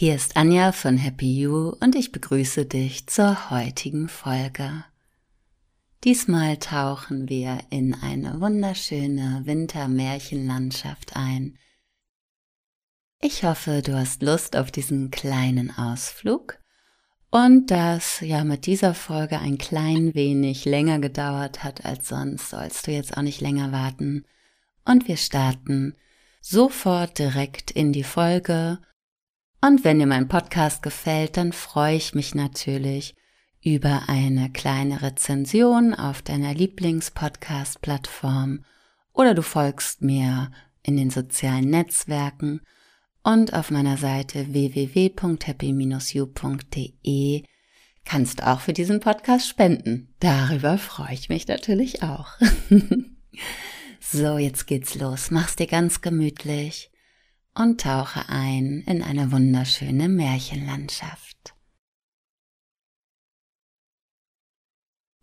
Hier 0.00 0.14
ist 0.14 0.36
Anja 0.36 0.70
von 0.70 0.96
Happy 0.96 1.40
You 1.40 1.72
und 1.80 1.96
ich 1.96 2.12
begrüße 2.12 2.66
dich 2.66 3.08
zur 3.08 3.50
heutigen 3.50 4.08
Folge. 4.08 4.84
Diesmal 6.04 6.58
tauchen 6.58 7.28
wir 7.28 7.58
in 7.70 7.94
eine 7.94 8.40
wunderschöne 8.40 9.42
Wintermärchenlandschaft 9.44 11.16
ein. 11.16 11.58
Ich 13.20 13.42
hoffe, 13.42 13.82
du 13.82 13.98
hast 13.98 14.22
Lust 14.22 14.54
auf 14.54 14.70
diesen 14.70 15.10
kleinen 15.10 15.76
Ausflug 15.76 16.60
und 17.32 17.72
dass 17.72 18.20
ja 18.20 18.44
mit 18.44 18.66
dieser 18.66 18.94
Folge 18.94 19.40
ein 19.40 19.58
klein 19.58 20.14
wenig 20.14 20.64
länger 20.64 21.00
gedauert 21.00 21.64
hat 21.64 21.84
als 21.84 22.06
sonst, 22.06 22.50
sollst 22.50 22.86
du 22.86 22.92
jetzt 22.92 23.16
auch 23.16 23.22
nicht 23.22 23.40
länger 23.40 23.72
warten. 23.72 24.24
Und 24.84 25.08
wir 25.08 25.16
starten 25.16 25.96
sofort 26.40 27.18
direkt 27.18 27.72
in 27.72 27.92
die 27.92 28.04
Folge 28.04 28.78
und 29.60 29.84
wenn 29.84 29.98
dir 29.98 30.06
mein 30.06 30.28
Podcast 30.28 30.82
gefällt, 30.82 31.36
dann 31.36 31.52
freue 31.52 31.96
ich 31.96 32.14
mich 32.14 32.34
natürlich 32.34 33.14
über 33.62 34.04
eine 34.06 34.50
kleine 34.50 35.02
Rezension 35.02 35.92
auf 35.94 36.22
deiner 36.22 36.54
Lieblingspodcast-Plattform 36.54 38.64
oder 39.12 39.34
du 39.34 39.42
folgst 39.42 40.00
mir 40.02 40.50
in 40.82 40.96
den 40.96 41.10
sozialen 41.10 41.70
Netzwerken 41.70 42.60
und 43.24 43.52
auf 43.52 43.70
meiner 43.70 43.96
Seite 43.96 44.52
www.happy-you.de 44.52 47.42
kannst 48.04 48.42
auch 48.42 48.60
für 48.60 48.72
diesen 48.72 49.00
Podcast 49.00 49.48
spenden. 49.48 50.14
Darüber 50.20 50.78
freue 50.78 51.12
ich 51.12 51.28
mich 51.28 51.46
natürlich 51.46 52.02
auch. 52.02 52.38
so, 54.00 54.38
jetzt 54.38 54.66
geht's 54.66 54.94
los. 54.94 55.30
Mach's 55.30 55.56
dir 55.56 55.66
ganz 55.66 56.00
gemütlich 56.00 56.90
und 57.58 57.80
tauche 57.80 58.28
ein 58.28 58.82
in 58.86 59.02
eine 59.02 59.32
wunderschöne 59.32 60.08
Märchenlandschaft. 60.08 61.54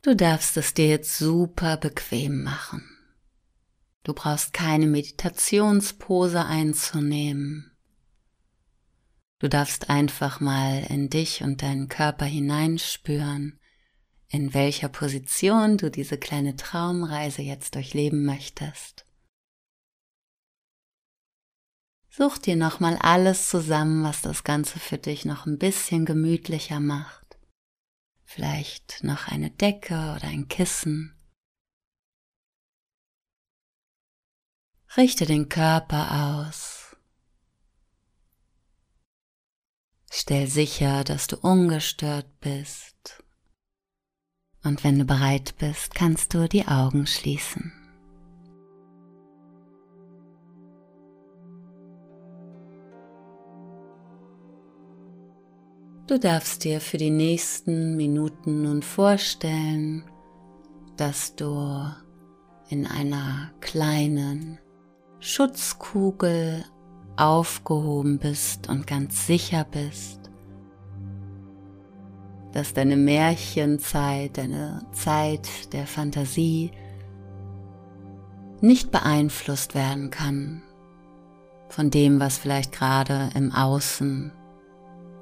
Du 0.01 0.15
darfst 0.15 0.57
es 0.57 0.73
dir 0.73 0.87
jetzt 0.87 1.17
super 1.17 1.77
bequem 1.77 2.43
machen. 2.43 2.83
Du 4.03 4.13
brauchst 4.13 4.53
keine 4.53 4.85
Meditationspose 4.85 6.45
einzunehmen. 6.45 7.71
Du 9.39 9.47
darfst 9.47 9.89
einfach 9.89 10.39
mal 10.39 10.85
in 10.89 11.09
dich 11.09 11.41
und 11.41 11.61
deinen 11.61 11.87
Körper 11.87 12.25
hineinspüren, 12.25 13.59
in 14.27 14.53
welcher 14.53 14.89
Position 14.89 15.77
du 15.77 15.89
diese 15.89 16.17
kleine 16.17 16.55
Traumreise 16.55 17.41
jetzt 17.41 17.75
durchleben 17.75 18.25
möchtest. 18.25 19.04
Such 22.17 22.37
dir 22.37 22.55
nochmal 22.55 22.95
alles 22.99 23.49
zusammen, 23.49 24.05
was 24.05 24.21
das 24.21 24.45
Ganze 24.45 24.79
für 24.79 24.97
dich 24.97 25.25
noch 25.25 25.45
ein 25.45 25.57
bisschen 25.57 26.05
gemütlicher 26.05 26.79
macht. 26.79 27.37
Vielleicht 28.23 29.03
noch 29.03 29.27
eine 29.27 29.51
Decke 29.51 30.13
oder 30.15 30.29
ein 30.29 30.47
Kissen. 30.47 31.13
Richte 34.95 35.25
den 35.25 35.49
Körper 35.49 36.45
aus. 36.45 36.95
Stell 40.09 40.47
sicher, 40.47 41.03
dass 41.03 41.27
du 41.27 41.35
ungestört 41.35 42.39
bist. 42.39 43.25
Und 44.63 44.85
wenn 44.85 44.99
du 44.99 45.03
bereit 45.03 45.57
bist, 45.57 45.93
kannst 45.93 46.33
du 46.33 46.47
die 46.47 46.65
Augen 46.65 47.07
schließen. 47.07 47.84
Du 56.07 56.19
darfst 56.19 56.63
dir 56.63 56.81
für 56.81 56.97
die 56.97 57.09
nächsten 57.09 57.95
Minuten 57.95 58.61
nun 58.61 58.83
vorstellen, 58.83 60.03
dass 60.97 61.35
du 61.35 61.83
in 62.69 62.85
einer 62.85 63.49
kleinen 63.59 64.59
Schutzkugel 65.19 66.63
aufgehoben 67.17 68.19
bist 68.19 68.69
und 68.69 68.85
ganz 68.85 69.25
sicher 69.25 69.65
bist, 69.71 70.19
dass 72.51 72.75
deine 72.75 72.97
Märchenzeit, 72.97 74.37
deine 74.37 74.85
Zeit 74.91 75.73
der 75.73 75.87
Fantasie 75.87 76.69
nicht 78.61 78.91
beeinflusst 78.91 79.73
werden 79.73 80.11
kann 80.11 80.61
von 81.67 81.89
dem, 81.89 82.19
was 82.19 82.37
vielleicht 82.37 82.71
gerade 82.73 83.31
im 83.33 83.51
Außen 83.51 84.31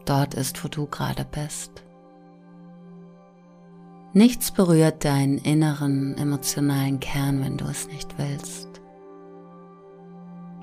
dort 0.06 0.34
ist, 0.34 0.64
wo 0.64 0.68
du 0.68 0.86
gerade 0.86 1.26
bist. 1.26 1.84
Nichts 4.14 4.52
berührt 4.52 5.06
deinen 5.06 5.40
inneren 5.40 6.16
emotionalen 6.18 7.00
Kern, 7.00 7.44
wenn 7.44 7.58
du 7.58 7.66
es 7.66 7.88
nicht 7.88 8.18
willst. 8.20 8.70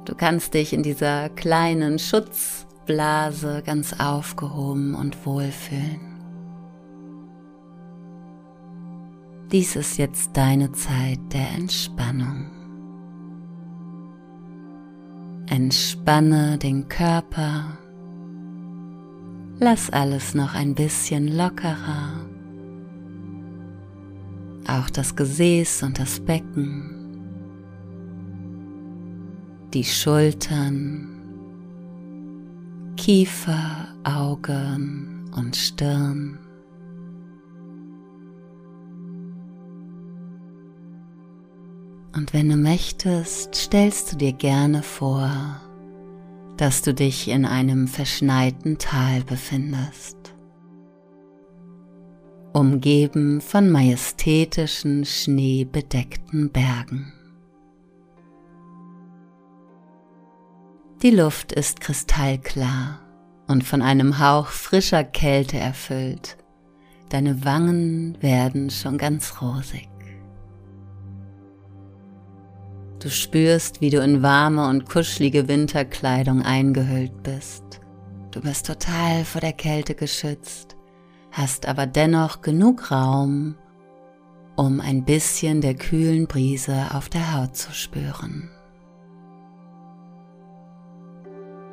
Du 0.05 0.15
kannst 0.15 0.55
dich 0.55 0.73
in 0.73 0.83
dieser 0.83 1.29
kleinen 1.31 1.99
Schutzblase 1.99 3.63
ganz 3.67 3.93
aufgehoben 3.99 4.95
und 4.95 5.27
wohlfühlen. 5.27 6.01
Dies 9.51 9.75
ist 9.75 9.99
jetzt 9.99 10.37
deine 10.37 10.71
Zeit 10.71 11.19
der 11.33 11.49
Entspannung. 11.51 12.51
Entspanne 15.49 16.57
den 16.57 16.89
Körper 16.89 17.79
Lass 19.63 19.91
alles 19.91 20.35
noch 20.35 20.55
ein 20.55 20.75
bisschen 20.75 21.37
lockerer. 21.37 22.27
Auch 24.67 24.89
das 24.89 25.15
Gesäß 25.15 25.83
und 25.83 25.99
das 25.99 26.19
Becken. 26.19 26.97
Die 29.75 29.85
Schultern, 29.85 31.09
Kiefer, 32.97 33.89
Augen 34.03 35.31
und 35.37 35.55
Stirn. 35.55 36.39
Und 42.17 42.33
wenn 42.33 42.49
du 42.49 42.57
möchtest, 42.57 43.55
stellst 43.55 44.13
du 44.13 44.17
dir 44.17 44.33
gerne 44.33 44.83
vor, 44.83 45.61
dass 46.61 46.83
du 46.83 46.93
dich 46.93 47.29
in 47.29 47.47
einem 47.47 47.89
verschneiten 47.89 48.77
Tal 48.77 49.23
befindest, 49.25 50.35
umgeben 52.53 53.41
von 53.41 53.71
majestätischen, 53.71 55.07
schneebedeckten 55.07 56.51
Bergen. 56.51 57.15
Die 61.03 61.13
Luft 61.13 61.53
ist 61.53 61.81
kristallklar 61.81 63.01
und 63.47 63.65
von 63.65 63.81
einem 63.81 64.19
Hauch 64.19 64.49
frischer 64.49 65.03
Kälte 65.03 65.57
erfüllt. 65.57 66.37
Deine 67.09 67.43
Wangen 67.43 68.19
werden 68.21 68.69
schon 68.69 68.99
ganz 68.99 69.41
rosig. 69.41 69.90
Du 73.01 73.09
spürst, 73.09 73.81
wie 73.81 73.89
du 73.89 74.03
in 74.03 74.23
warme 74.23 74.69
und 74.69 74.87
kuschelige 74.87 75.49
Winterkleidung 75.49 76.43
eingehüllt 76.43 77.23
bist. 77.23 77.81
Du 78.31 78.43
bist 78.43 78.67
total 78.67 79.25
vor 79.25 79.41
der 79.41 79.55
Kälte 79.55 79.95
geschützt, 79.95 80.77
hast 81.33 81.67
aber 81.67 81.87
dennoch 81.87 82.43
genug 82.43 82.91
Raum, 82.91 83.57
um 84.55 84.81
ein 84.81 85.07
bisschen 85.07 85.63
der 85.63 85.75
kühlen 85.75 86.27
Brise 86.27 86.89
auf 86.93 87.09
der 87.09 87.35
Haut 87.35 87.57
zu 87.57 87.73
spüren. 87.73 88.51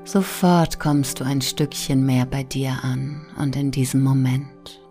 Sofort 0.05 0.79
kommst 0.79 1.19
du 1.19 1.25
ein 1.25 1.41
Stückchen 1.41 2.05
mehr 2.05 2.25
bei 2.25 2.43
dir 2.43 2.77
an 2.81 3.25
und 3.37 3.57
in 3.57 3.71
diesem 3.71 4.01
Moment. 4.01 4.81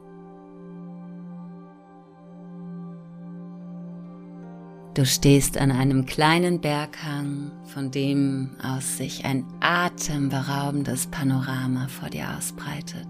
Du 4.96 5.04
stehst 5.04 5.58
an 5.58 5.70
einem 5.70 6.06
kleinen 6.06 6.58
Berghang, 6.62 7.50
von 7.66 7.90
dem 7.90 8.52
aus 8.62 8.96
sich 8.96 9.26
ein 9.26 9.44
atemberaubendes 9.60 11.08
Panorama 11.08 11.86
vor 11.88 12.08
dir 12.08 12.34
ausbreitet. 12.34 13.06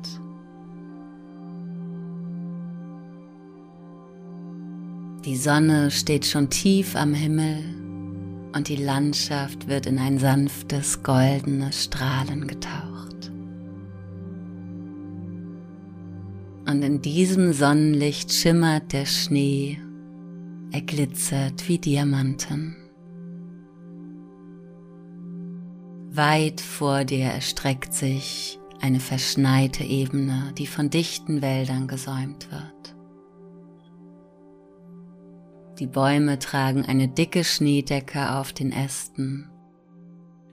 Die 5.24 5.36
Sonne 5.36 5.92
steht 5.92 6.26
schon 6.26 6.50
tief 6.50 6.96
am 6.96 7.14
Himmel 7.14 7.62
und 8.52 8.66
die 8.66 8.82
Landschaft 8.82 9.68
wird 9.68 9.86
in 9.86 10.00
ein 10.00 10.18
sanftes 10.18 11.04
goldenes 11.04 11.84
Strahlen 11.84 12.48
getaucht. 12.48 13.30
Und 16.68 16.82
in 16.82 17.00
diesem 17.00 17.52
Sonnenlicht 17.52 18.32
schimmert 18.32 18.92
der 18.92 19.06
Schnee 19.06 19.78
er 20.72 20.82
glitzert 20.82 21.68
wie 21.68 21.78
Diamanten. 21.78 22.76
Weit 26.10 26.60
vor 26.60 27.04
dir 27.04 27.26
erstreckt 27.26 27.92
sich 27.92 28.58
eine 28.80 29.00
verschneite 29.00 29.84
Ebene, 29.84 30.52
die 30.56 30.66
von 30.66 30.90
dichten 30.90 31.42
Wäldern 31.42 31.88
gesäumt 31.88 32.50
wird. 32.50 32.96
Die 35.78 35.86
Bäume 35.86 36.38
tragen 36.38 36.86
eine 36.86 37.08
dicke 37.08 37.44
Schneedecke 37.44 38.34
auf 38.36 38.52
den 38.54 38.72
Ästen, 38.72 39.50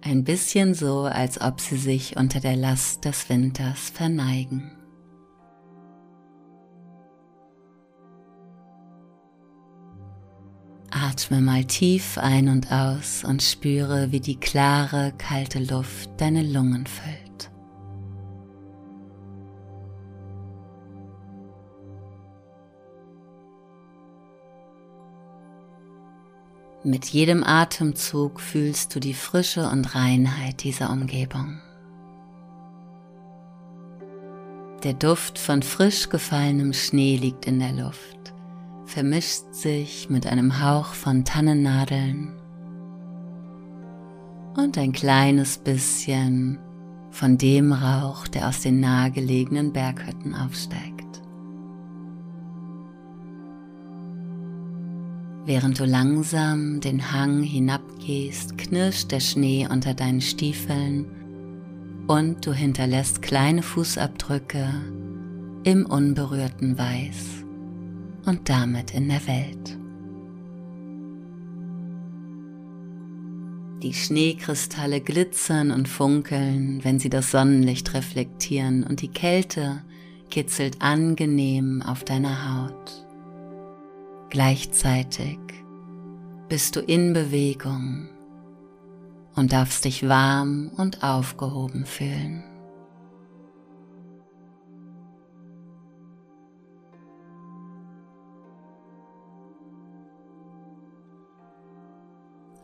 ein 0.01 0.25
bisschen 0.25 0.74
so, 0.74 1.04
als 1.04 1.39
ob 1.39 1.62
sie 1.62 1.77
sich 1.77 2.18
unter 2.18 2.42
der 2.42 2.57
Last 2.57 3.06
des 3.06 3.30
Winters 3.30 3.89
verneigen. 3.89 4.82
Atme 11.13 11.42
mal 11.42 11.63
tief 11.63 12.18
ein 12.18 12.50
und 12.50 12.71
aus 12.71 13.24
und 13.24 13.44
spüre, 13.44 14.12
wie 14.12 14.19
die 14.19 14.39
klare, 14.39 15.13
kalte 15.19 15.60
Luft 15.60 16.10
deine 16.18 16.42
Lungen 16.42 16.88
füllt. 16.88 17.51
Mit 26.83 27.06
jedem 27.06 27.44
Atemzug 27.44 28.42
fühlst 28.42 28.95
du 28.95 29.00
die 29.00 29.13
Frische 29.13 29.69
und 29.69 29.94
Reinheit 29.94 30.63
dieser 30.63 30.89
Umgebung. 30.89 31.62
Der 34.83 34.95
Duft 34.95 35.38
von 35.38 35.62
frisch 35.62 36.09
gefallenem 36.09 36.74
Schnee 36.74 37.18
liegt 37.18 37.45
in 37.45 37.59
der 37.59 37.74
Luft, 37.74 38.18
vermischt 38.94 39.56
sich 39.56 40.12
mit 40.12 40.28
einem 40.28 40.62
Hauch 40.63 40.94
von 40.94 41.25
Tannennadeln 41.25 42.31
und 44.56 44.78
ein 44.78 44.92
kleines 44.92 45.57
bisschen 45.57 46.60
von 47.10 47.40
dem 47.40 47.74
Rauch, 47.74 48.28
der 48.28 48.48
aus 48.48 48.62
den 48.62 48.81
nahegelegenen 48.81 49.74
Berghütten 49.74 50.36
aufsteigt. 50.36 51.24
Während 55.48 55.80
du 55.80 55.86
langsam 55.86 56.80
den 56.80 57.12
Hang 57.12 57.42
hinabgehst, 57.42 58.60
knirscht 58.60 59.12
der 59.12 59.22
Schnee 59.22 59.68
unter 59.68 59.95
deinen 59.95 60.22
Stiefeln 60.22 61.07
und 62.06 62.45
du 62.45 62.54
hinterlässt 62.54 63.24
kleine 63.24 63.63
Fußabdrücke 63.63 64.69
im 65.63 65.88
unberührten 65.88 66.78
Weiß 66.78 67.44
und 68.25 68.49
damit 68.49 68.93
in 68.93 69.09
der 69.09 69.25
Welt. 69.27 69.77
Die 73.83 73.93
Schneekristalle 73.93 75.01
glitzern 75.01 75.71
und 75.71 75.89
funkeln, 75.89 76.83
wenn 76.83 76.99
sie 76.99 77.09
das 77.09 77.31
Sonnenlicht 77.31 77.93
reflektieren 77.93 78.83
und 78.83 79.01
die 79.01 79.09
Kälte 79.09 79.83
kitzelt 80.29 80.81
angenehm 80.81 81.81
auf 81.81 82.05
deiner 82.05 82.63
Haut. 82.63 83.05
Gleichzeitig 84.29 85.37
bist 86.47 86.75
du 86.75 86.79
in 86.79 87.13
Bewegung 87.13 88.07
und 89.35 89.51
darfst 89.51 89.85
dich 89.85 90.07
warm 90.07 90.71
und 90.77 91.03
aufgehoben 91.03 91.85
fühlen. 91.85 92.43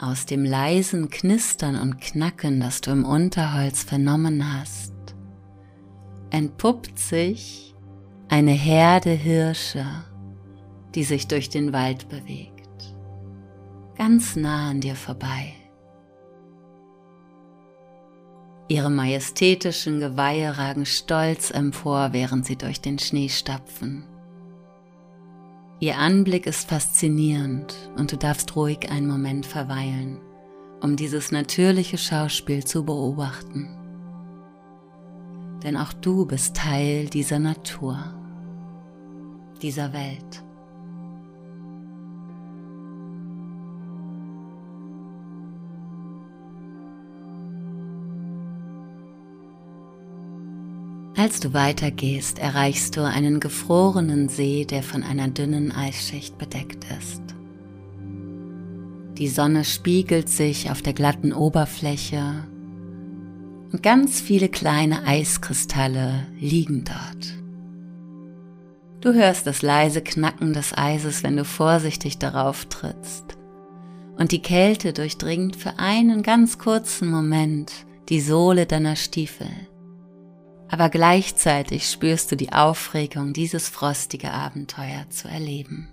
Aus 0.10 0.26
dem 0.26 0.44
leisen 0.44 1.10
Knistern 1.10 1.76
und 1.76 2.02
Knacken, 2.02 2.60
das 2.60 2.82
du 2.82 2.90
im 2.90 3.06
Unterholz 3.06 3.84
vernommen 3.84 4.60
hast, 4.60 4.94
entpuppt 6.32 6.98
sich 6.98 7.76
eine 8.28 8.52
Herde 8.52 9.12
Hirsche 9.12 9.86
die 10.96 11.04
sich 11.04 11.28
durch 11.28 11.50
den 11.50 11.72
Wald 11.72 12.10
bewegt, 12.10 12.96
ganz 13.96 14.36
nah 14.36 14.72
an 14.72 14.82
dir 14.82 14.96
vorbei. 14.96 15.54
Ihre 18.68 18.90
majestätischen 18.90 20.00
Geweihe 20.00 20.58
ragen 20.58 20.88
stolz 20.88 21.52
empor, 21.52 22.10
während 22.14 22.48
sie 22.48 22.56
durch 22.56 22.82
den 22.82 22.98
Schnee 22.98 23.30
stapfen. 23.30 24.09
Ihr 25.82 25.98
Anblick 25.98 26.46
ist 26.46 26.70
faszinierend 26.70 27.74
und 27.96 28.12
du 28.12 28.18
darfst 28.18 28.54
ruhig 28.58 28.92
einen 28.92 29.08
Moment 29.08 29.46
verweilen, 29.46 30.20
um 30.82 30.98
dieses 30.98 31.32
natürliche 31.32 31.98
Schauspiel 31.98 32.66
zu 32.66 32.84
beobachten. 32.84 33.70
Denn 35.64 35.78
auch 35.78 35.94
du 35.94 36.26
bist 36.26 36.58
Teil 36.58 37.06
dieser 37.06 37.40
Natur, 37.40 37.98
dieser 39.62 39.94
Welt. 39.94 40.44
Als 51.20 51.42
du 51.42 51.54
weitergehst, 51.54 52.40
erreichst 52.40 52.96
du 52.96 53.04
einen 53.04 53.42
gefrorenen 53.42 54.30
See, 54.30 54.64
der 54.64 54.82
von 54.82 55.04
einer 55.04 55.28
dünnen 55.28 55.74
Eisschicht 55.74 56.38
bedeckt 56.38 56.86
ist. 56.98 57.22
Die 59.18 59.28
Sonne 59.28 59.66
spiegelt 59.66 60.30
sich 60.30 60.72
auf 60.72 60.82
der 60.82 60.94
glatten 60.94 61.34
Oberfläche 61.34 62.48
und 63.70 63.84
ganz 63.84 64.22
viele 64.22 64.48
kleine 64.48 65.06
Eiskristalle 65.06 66.26
liegen 66.40 66.86
dort. 66.86 67.34
Du 69.02 69.14
hörst 69.14 69.46
das 69.46 69.62
leise 69.62 70.02
Knacken 70.02 70.54
des 70.54 70.72
Eises, 70.74 71.22
wenn 71.22 71.36
du 71.36 71.44
vorsichtig 71.44 72.18
darauf 72.20 72.64
trittst. 72.68 73.26
Und 74.18 74.32
die 74.32 74.42
Kälte 74.42 74.94
durchdringt 74.94 75.58
für 75.58 75.80
einen 75.80 76.24
ganz 76.24 76.60
kurzen 76.60 77.10
Moment 77.10 77.74
die 78.08 78.22
Sohle 78.22 78.66
deiner 78.66 78.96
Stiefel 78.96 79.50
aber 80.70 80.90
gleichzeitig 80.90 81.90
spürst 81.90 82.32
du 82.32 82.36
die 82.36 82.54
Aufregung, 82.54 83.34
dieses 83.34 83.70
frostige 83.70 84.32
Abenteuer 84.32 85.10
zu 85.10 85.28
erleben. 85.28 85.92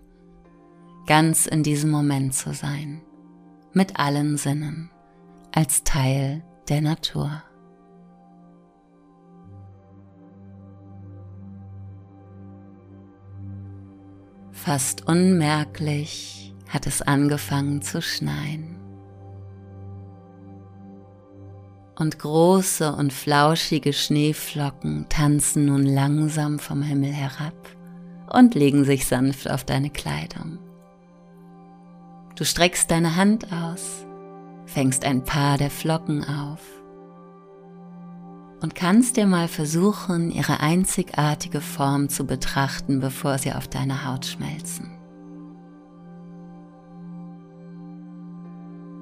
Ganz 1.07 1.47
in 1.47 1.63
diesem 1.63 1.91
Moment 1.91 2.35
zu 2.35 2.53
sein, 2.53 3.01
mit 3.73 3.99
allen 3.99 4.37
Sinnen, 4.37 4.91
als 5.53 5.83
Teil 5.85 6.45
der 6.69 6.83
Natur. 6.83 7.43
Fast 14.53 15.07
unmerklich 15.07 16.55
hat 16.69 16.87
es 16.87 17.01
angefangen 17.01 17.83
zu 17.83 18.03
schneien. 18.03 18.76
Und 21.97 22.19
große 22.19 22.95
und 22.95 23.13
flauschige 23.13 23.93
Schneeflocken 23.93 25.07
tanzen 25.09 25.67
nun 25.67 25.85
langsam 25.85 26.59
vom 26.59 26.83
Himmel 26.83 27.13
herab 27.13 27.55
und 28.31 28.55
legen 28.55 28.85
sich 28.85 29.07
sanft 29.07 29.51
auf 29.51 29.65
deine 29.65 29.91
Kleidung. 29.91 30.59
Du 32.37 32.45
streckst 32.45 32.91
deine 32.91 33.17
Hand 33.17 33.51
aus, 33.51 34.05
fängst 34.67 35.05
ein 35.05 35.25
paar 35.25 35.57
der 35.57 35.71
Flocken 35.71 36.23
auf 36.25 36.61
und 38.61 38.75
kannst 38.75 39.17
dir 39.17 39.27
mal 39.27 39.49
versuchen, 39.49 40.31
ihre 40.31 40.61
einzigartige 40.61 41.61
Form 41.61 42.09
zu 42.09 42.27
betrachten, 42.27 43.01
bevor 43.01 43.39
sie 43.39 43.53
auf 43.53 43.69
deine 43.69 44.07
Haut 44.07 44.27
schmelzen. 44.27 44.96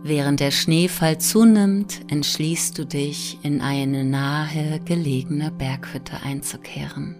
Während 0.06 0.40
der 0.40 0.50
Schneefall 0.50 1.16
zunimmt, 1.16 2.02
entschließt 2.08 2.76
du 2.76 2.84
dich, 2.84 3.38
in 3.42 3.62
eine 3.62 4.04
nahe 4.04 4.78
gelegene 4.84 5.50
Berghütte 5.50 6.22
einzukehren. 6.22 7.16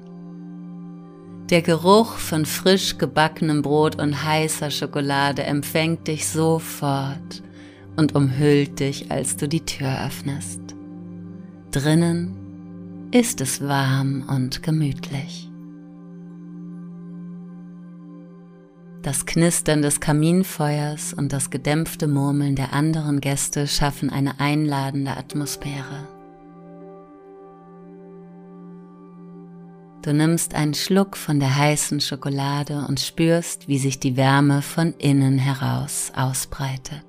Der 1.49 1.63
Geruch 1.63 2.19
von 2.19 2.45
frisch 2.45 2.99
gebackenem 2.99 3.63
Brot 3.63 3.99
und 3.99 4.23
heißer 4.23 4.71
Schokolade 4.71 5.45
empfängt 5.45 6.09
dich 6.09 6.29
sofort 6.29 7.43
und 7.97 8.15
umhüllt 8.15 8.81
dich, 8.81 9.11
als 9.11 9.39
du 9.39 9.49
die 9.49 9.65
Tür 9.65 10.07
öffnest. 10.07 10.61
Drinnen 11.71 12.37
ist 13.13 13.41
es 13.41 13.67
warm 13.67 14.25
und 14.29 14.63
gemütlich. 14.63 15.49
Das 19.05 19.27
Knistern 19.27 19.83
des 19.83 20.01
Kaminfeuers 20.01 21.13
und 21.13 21.35
das 21.35 21.51
gedämpfte 21.51 22.09
Murmeln 22.09 22.57
der 22.57 22.73
anderen 22.73 23.21
Gäste 23.21 23.67
schaffen 23.67 24.09
eine 24.09 24.41
einladende 24.41 25.15
Atmosphäre. 25.15 26.09
Du 30.01 30.15
nimmst 30.15 30.55
einen 30.55 30.73
Schluck 30.73 31.19
von 31.19 31.39
der 31.39 31.55
heißen 31.55 32.01
Schokolade 32.01 32.87
und 32.89 32.99
spürst, 32.99 33.69
wie 33.69 33.77
sich 33.77 34.01
die 34.01 34.17
Wärme 34.17 34.63
von 34.63 34.95
innen 34.95 35.37
heraus 35.37 36.11
ausbreitet. 36.17 37.05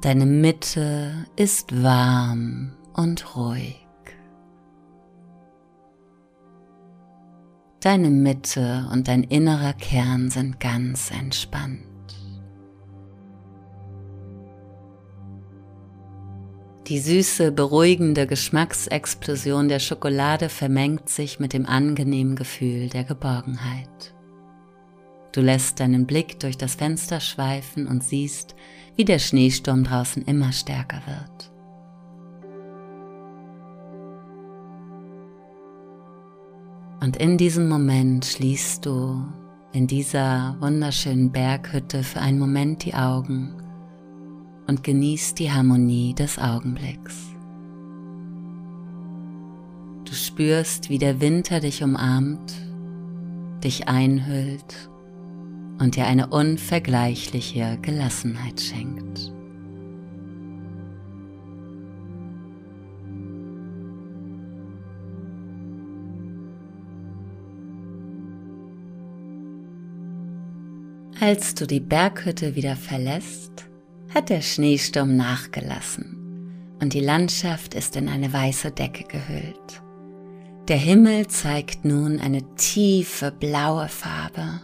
Deine 0.00 0.24
Mitte 0.24 1.26
ist 1.36 1.82
warm 1.82 2.72
und 2.94 3.36
ruhig. 3.36 3.85
Deine 7.80 8.10
Mitte 8.10 8.88
und 8.92 9.06
dein 9.06 9.22
innerer 9.22 9.74
Kern 9.74 10.30
sind 10.30 10.60
ganz 10.60 11.10
entspannt. 11.10 11.82
Die 16.88 17.00
süße, 17.00 17.50
beruhigende 17.50 18.28
Geschmacksexplosion 18.28 19.68
der 19.68 19.80
Schokolade 19.80 20.48
vermengt 20.48 21.08
sich 21.08 21.40
mit 21.40 21.52
dem 21.52 21.66
angenehmen 21.66 22.36
Gefühl 22.36 22.88
der 22.88 23.02
Geborgenheit. 23.02 24.14
Du 25.32 25.40
lässt 25.40 25.80
deinen 25.80 26.06
Blick 26.06 26.38
durch 26.40 26.56
das 26.56 26.76
Fenster 26.76 27.20
schweifen 27.20 27.88
und 27.88 28.04
siehst, 28.04 28.54
wie 28.94 29.04
der 29.04 29.18
Schneesturm 29.18 29.84
draußen 29.84 30.22
immer 30.22 30.52
stärker 30.52 31.02
wird. 31.06 31.55
Und 37.00 37.16
in 37.16 37.36
diesem 37.36 37.68
Moment 37.68 38.24
schließt 38.24 38.86
du 38.86 39.22
in 39.72 39.86
dieser 39.86 40.56
wunderschönen 40.60 41.30
Berghütte 41.30 42.02
für 42.02 42.20
einen 42.20 42.38
Moment 42.38 42.84
die 42.84 42.94
Augen 42.94 43.54
und 44.66 44.82
genießt 44.82 45.38
die 45.38 45.52
Harmonie 45.52 46.14
des 46.14 46.38
Augenblicks. 46.38 47.14
Du 50.04 50.14
spürst, 50.14 50.88
wie 50.88 50.98
der 50.98 51.20
Winter 51.20 51.60
dich 51.60 51.82
umarmt, 51.82 52.54
dich 53.62 53.88
einhüllt 53.88 54.90
und 55.78 55.96
dir 55.96 56.06
eine 56.06 56.28
unvergleichliche 56.28 57.78
Gelassenheit 57.82 58.60
schenkt. 58.60 59.32
Als 71.18 71.54
du 71.54 71.66
die 71.66 71.80
Berghütte 71.80 72.56
wieder 72.56 72.76
verlässt, 72.76 73.64
hat 74.14 74.28
der 74.28 74.42
Schneesturm 74.42 75.16
nachgelassen 75.16 76.76
und 76.80 76.92
die 76.92 77.00
Landschaft 77.00 77.74
ist 77.74 77.96
in 77.96 78.10
eine 78.10 78.30
weiße 78.32 78.70
Decke 78.70 79.04
gehüllt. 79.04 79.82
Der 80.68 80.76
Himmel 80.76 81.26
zeigt 81.28 81.86
nun 81.86 82.20
eine 82.20 82.42
tiefe 82.56 83.32
blaue 83.32 83.88
Farbe 83.88 84.60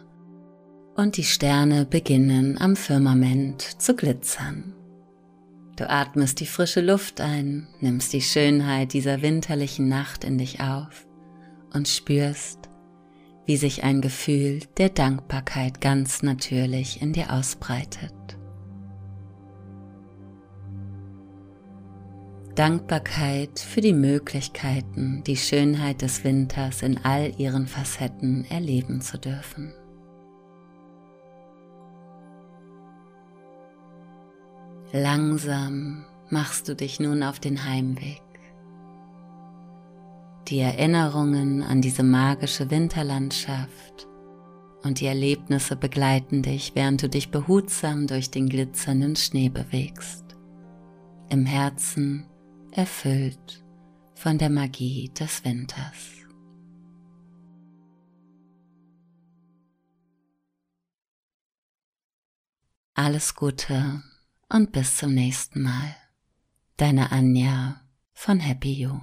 und 0.95 1.17
die 1.17 1.25
Sterne 1.25 1.87
beginnen 1.87 2.59
am 2.61 2.77
Firmament 2.77 3.63
zu 3.81 3.97
glitzern. 3.97 4.75
Du 5.77 5.89
atmest 5.89 6.41
die 6.41 6.47
frische 6.47 6.83
Luft 6.83 7.23
ein, 7.23 7.67
nimmst 7.81 8.13
die 8.13 8.21
Schönheit 8.21 8.93
dieser 8.93 9.23
winterlichen 9.23 9.89
Nacht 9.89 10.23
in 10.23 10.37
dich 10.37 10.61
auf 10.61 11.07
und 11.73 11.89
spürst, 11.89 12.69
wie 13.47 13.57
sich 13.57 13.85
ein 13.85 14.01
Gefühl 14.01 14.61
der 14.79 14.89
Dankbarkeit 14.89 15.81
ganz 15.81 16.23
natürlich 16.23 17.03
in 17.03 17.13
dir 17.13 17.33
ausbreitet. 17.33 18.13
Dankbarkeit 22.55 23.59
für 23.59 23.81
die 23.81 23.95
Möglichkeiten, 23.95 25.23
die 25.27 25.39
Schönheit 25.39 26.03
des 26.03 26.23
Winters 26.23 26.83
in 26.83 26.99
all 27.03 27.33
ihren 27.39 27.67
Facetten 27.67 28.45
erleben 28.51 29.01
zu 29.01 29.19
dürfen. 29.19 29.73
Langsam 34.93 36.05
machst 36.29 36.69
du 36.69 36.77
dich 36.77 37.01
nun 37.01 37.23
auf 37.23 37.41
den 37.41 37.65
Heimweg. 37.65 38.21
Die 40.49 40.59
Erinnerungen 40.59 41.63
an 41.63 41.81
diese 41.81 42.03
magische 42.03 42.71
Winterlandschaft 42.71 44.09
und 44.83 45.01
die 45.01 45.07
Erlebnisse 45.07 45.77
begleiten 45.77 46.43
dich, 46.43 46.73
während 46.75 47.03
du 47.03 47.09
dich 47.09 47.31
behutsam 47.31 48.07
durch 48.07 48.31
den 48.31 48.49
glitzernden 48.49 49.17
Schnee 49.17 49.49
bewegst. 49.49 50.25
Im 51.29 51.47
Herzen 51.47 52.27
erfüllt 52.73 53.65
von 54.15 54.39
der 54.39 54.51
Magie 54.51 55.11
des 55.19 55.45
Winters. 55.45 56.23
Alles 62.95 63.35
Gute 63.35 64.03
und 64.49 64.73
bis 64.73 64.97
zum 64.97 65.15
nächsten 65.15 65.63
Mal. 65.63 65.97
Deine 66.77 67.11
Anja 67.11 67.81
von 68.13 68.39
Happy 68.39 68.73
You. 68.73 69.01